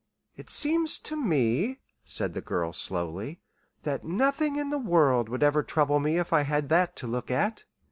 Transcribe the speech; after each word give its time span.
"It 0.35 0.49
seems 0.49 0.97
to 1.01 1.15
me," 1.15 1.77
said 2.03 2.33
the 2.33 2.41
girl, 2.41 2.73
slowly, 2.73 3.39
"that 3.83 4.03
nothing 4.03 4.55
in 4.55 4.71
the 4.71 4.79
world 4.79 5.29
would 5.29 5.43
ever 5.43 5.61
trouble 5.61 5.99
me 5.99 6.17
if 6.17 6.33
I 6.33 6.41
had 6.41 6.69
that 6.69 6.95
to 6.95 7.05
look 7.07 7.29
at." 7.29 7.65